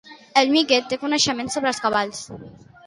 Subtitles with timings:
[0.41, 2.29] El Mike té coneixements sobre cavalls?